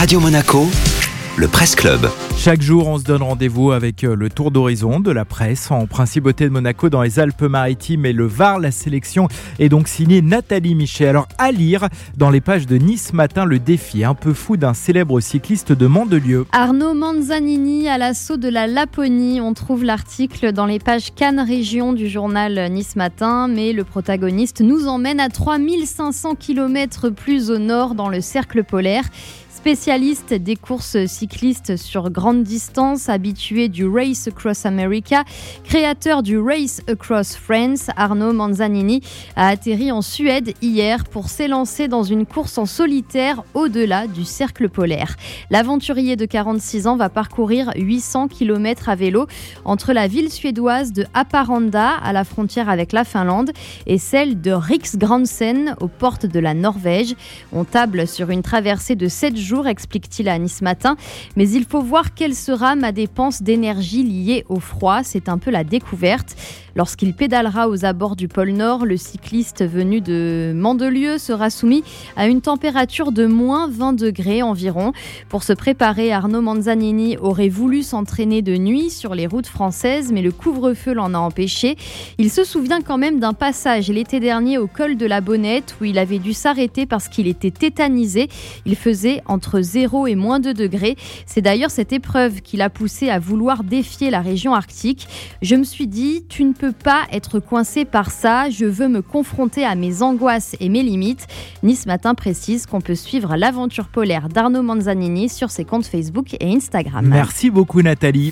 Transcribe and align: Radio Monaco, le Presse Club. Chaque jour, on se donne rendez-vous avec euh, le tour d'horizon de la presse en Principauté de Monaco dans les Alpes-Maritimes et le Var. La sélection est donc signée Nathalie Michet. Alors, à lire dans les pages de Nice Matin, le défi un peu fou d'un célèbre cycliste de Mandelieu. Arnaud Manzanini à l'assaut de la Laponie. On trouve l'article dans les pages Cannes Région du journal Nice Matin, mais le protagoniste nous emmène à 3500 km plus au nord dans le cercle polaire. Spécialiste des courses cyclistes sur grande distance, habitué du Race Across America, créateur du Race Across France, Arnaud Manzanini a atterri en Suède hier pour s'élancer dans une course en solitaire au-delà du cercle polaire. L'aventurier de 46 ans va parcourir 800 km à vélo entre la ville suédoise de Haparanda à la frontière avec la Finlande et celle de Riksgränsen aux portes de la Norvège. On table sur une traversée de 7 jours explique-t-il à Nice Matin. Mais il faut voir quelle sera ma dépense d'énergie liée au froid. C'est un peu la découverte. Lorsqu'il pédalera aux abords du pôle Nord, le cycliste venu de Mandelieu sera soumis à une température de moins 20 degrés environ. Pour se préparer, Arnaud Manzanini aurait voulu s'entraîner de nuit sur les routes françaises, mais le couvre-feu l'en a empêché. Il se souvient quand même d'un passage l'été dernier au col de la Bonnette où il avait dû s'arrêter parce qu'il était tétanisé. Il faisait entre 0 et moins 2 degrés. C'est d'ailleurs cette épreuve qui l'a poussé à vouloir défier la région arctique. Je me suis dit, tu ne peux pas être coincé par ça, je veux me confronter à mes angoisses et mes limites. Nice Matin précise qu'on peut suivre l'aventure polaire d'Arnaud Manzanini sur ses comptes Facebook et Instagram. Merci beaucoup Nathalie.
Radio 0.00 0.18
Monaco, 0.18 0.66
le 1.36 1.46
Presse 1.46 1.74
Club. 1.74 2.08
Chaque 2.38 2.62
jour, 2.62 2.88
on 2.88 2.96
se 2.96 3.04
donne 3.04 3.22
rendez-vous 3.22 3.70
avec 3.70 4.02
euh, 4.02 4.16
le 4.16 4.30
tour 4.30 4.50
d'horizon 4.50 4.98
de 4.98 5.10
la 5.10 5.26
presse 5.26 5.70
en 5.70 5.86
Principauté 5.86 6.44
de 6.44 6.48
Monaco 6.48 6.88
dans 6.88 7.02
les 7.02 7.18
Alpes-Maritimes 7.18 8.06
et 8.06 8.14
le 8.14 8.24
Var. 8.24 8.60
La 8.60 8.70
sélection 8.70 9.28
est 9.58 9.68
donc 9.68 9.88
signée 9.88 10.22
Nathalie 10.22 10.74
Michet. 10.74 11.06
Alors, 11.06 11.28
à 11.36 11.52
lire 11.52 11.86
dans 12.16 12.30
les 12.30 12.40
pages 12.40 12.66
de 12.66 12.78
Nice 12.78 13.12
Matin, 13.12 13.44
le 13.44 13.58
défi 13.58 14.02
un 14.02 14.14
peu 14.14 14.32
fou 14.32 14.56
d'un 14.56 14.72
célèbre 14.72 15.20
cycliste 15.20 15.72
de 15.72 15.86
Mandelieu. 15.86 16.46
Arnaud 16.52 16.94
Manzanini 16.94 17.90
à 17.90 17.98
l'assaut 17.98 18.38
de 18.38 18.48
la 18.48 18.66
Laponie. 18.66 19.42
On 19.42 19.52
trouve 19.52 19.84
l'article 19.84 20.52
dans 20.52 20.64
les 20.64 20.78
pages 20.78 21.12
Cannes 21.14 21.40
Région 21.46 21.92
du 21.92 22.08
journal 22.08 22.70
Nice 22.72 22.96
Matin, 22.96 23.48
mais 23.48 23.74
le 23.74 23.84
protagoniste 23.84 24.62
nous 24.62 24.86
emmène 24.86 25.20
à 25.20 25.28
3500 25.28 26.36
km 26.36 27.10
plus 27.10 27.50
au 27.50 27.58
nord 27.58 27.94
dans 27.94 28.08
le 28.08 28.22
cercle 28.22 28.64
polaire. 28.64 29.04
Spécialiste 29.52 30.32
des 30.32 30.54
courses 30.54 31.06
cyclistes 31.06 31.76
sur 31.76 32.08
grande 32.10 32.44
distance, 32.44 33.08
habitué 33.08 33.68
du 33.68 33.84
Race 33.86 34.28
Across 34.28 34.64
America, 34.64 35.24
créateur 35.64 36.22
du 36.22 36.38
Race 36.38 36.80
Across 36.88 37.34
France, 37.34 37.88
Arnaud 37.96 38.32
Manzanini 38.32 39.02
a 39.34 39.48
atterri 39.48 39.90
en 39.90 40.02
Suède 40.02 40.54
hier 40.62 41.04
pour 41.04 41.28
s'élancer 41.28 41.88
dans 41.88 42.04
une 42.04 42.26
course 42.26 42.58
en 42.58 42.64
solitaire 42.64 43.42
au-delà 43.52 44.06
du 44.06 44.24
cercle 44.24 44.68
polaire. 44.68 45.16
L'aventurier 45.50 46.14
de 46.14 46.26
46 46.26 46.86
ans 46.86 46.96
va 46.96 47.08
parcourir 47.08 47.72
800 47.76 48.28
km 48.28 48.88
à 48.88 48.94
vélo 48.94 49.26
entre 49.64 49.92
la 49.92 50.06
ville 50.06 50.30
suédoise 50.30 50.92
de 50.92 51.04
Haparanda 51.12 51.90
à 52.02 52.12
la 52.12 52.22
frontière 52.22 52.68
avec 52.68 52.92
la 52.92 53.04
Finlande 53.04 53.50
et 53.86 53.98
celle 53.98 54.40
de 54.40 54.52
Riksgränsen 54.52 55.74
aux 55.80 55.88
portes 55.88 56.26
de 56.26 56.38
la 56.38 56.54
Norvège. 56.54 57.16
On 57.52 57.64
table 57.64 58.06
sur 58.06 58.30
une 58.30 58.42
traversée 58.42 58.94
de 58.94 59.08
7 59.08 59.39
jours 59.40 59.66
explique-t-il 59.66 60.28
à 60.28 60.38
Nice 60.38 60.62
Matin. 60.62 60.96
Mais 61.36 61.48
il 61.50 61.64
faut 61.64 61.82
voir 61.82 62.14
quelle 62.14 62.34
sera 62.34 62.76
ma 62.76 62.92
dépense 62.92 63.42
d'énergie 63.42 64.02
liée 64.02 64.44
au 64.48 64.60
froid. 64.60 65.02
C'est 65.02 65.28
un 65.28 65.38
peu 65.38 65.50
la 65.50 65.64
découverte. 65.64 66.36
Lorsqu'il 66.76 67.14
pédalera 67.14 67.68
aux 67.68 67.84
abords 67.84 68.14
du 68.14 68.28
pôle 68.28 68.50
Nord, 68.50 68.86
le 68.86 68.96
cycliste 68.96 69.66
venu 69.66 70.00
de 70.00 70.52
Mandelieu 70.54 71.18
sera 71.18 71.50
soumis 71.50 71.82
à 72.16 72.28
une 72.28 72.40
température 72.40 73.12
de 73.12 73.26
moins 73.26 73.68
20 73.68 73.94
degrés 73.94 74.42
environ. 74.42 74.92
Pour 75.28 75.42
se 75.42 75.52
préparer, 75.52 76.12
Arnaud 76.12 76.40
Manzanini 76.40 77.16
aurait 77.18 77.48
voulu 77.48 77.82
s'entraîner 77.82 78.40
de 78.40 78.56
nuit 78.56 78.90
sur 78.90 79.14
les 79.14 79.26
routes 79.26 79.48
françaises, 79.48 80.12
mais 80.12 80.22
le 80.22 80.30
couvre-feu 80.30 80.92
l'en 80.94 81.12
a 81.14 81.18
empêché. 81.18 81.76
Il 82.18 82.30
se 82.30 82.44
souvient 82.44 82.82
quand 82.82 82.98
même 82.98 83.18
d'un 83.18 83.32
passage 83.32 83.88
l'été 83.88 84.20
dernier 84.20 84.58
au 84.58 84.68
col 84.68 84.96
de 84.96 85.06
la 85.06 85.20
Bonnette 85.20 85.76
où 85.80 85.84
il 85.84 85.98
avait 85.98 86.18
dû 86.18 86.32
s'arrêter 86.32 86.86
parce 86.86 87.08
qu'il 87.08 87.26
était 87.26 87.50
tétanisé. 87.50 88.28
Il 88.64 88.76
faisait 88.76 89.22
entre 89.30 89.60
0 89.60 90.06
et 90.06 90.14
moins 90.14 90.40
2 90.40 90.52
degrés. 90.54 90.96
C'est 91.26 91.40
d'ailleurs 91.40 91.70
cette 91.70 91.92
épreuve 91.92 92.40
qui 92.42 92.56
l'a 92.56 92.70
poussé 92.70 93.08
à 93.10 93.18
vouloir 93.18 93.64
défier 93.64 94.10
la 94.10 94.20
région 94.20 94.54
arctique. 94.54 95.08
Je 95.42 95.56
me 95.56 95.64
suis 95.64 95.86
dit, 95.86 96.24
tu 96.28 96.44
ne 96.44 96.52
peux 96.52 96.72
pas 96.72 97.02
être 97.12 97.38
coincé 97.40 97.84
par 97.84 98.10
ça, 98.10 98.50
je 98.50 98.66
veux 98.66 98.88
me 98.88 99.02
confronter 99.02 99.64
à 99.64 99.74
mes 99.74 100.02
angoisses 100.02 100.56
et 100.60 100.68
mes 100.68 100.82
limites. 100.82 101.26
Nice 101.62 101.86
Matin 101.86 102.14
précise 102.14 102.66
qu'on 102.66 102.80
peut 102.80 102.94
suivre 102.94 103.36
l'aventure 103.36 103.88
polaire 103.88 104.28
d'Arnaud 104.28 104.62
Manzanini 104.62 105.28
sur 105.28 105.50
ses 105.50 105.64
comptes 105.64 105.86
Facebook 105.86 106.34
et 106.40 106.52
Instagram. 106.54 107.06
Merci 107.06 107.50
beaucoup 107.50 107.82
Nathalie. 107.82 108.28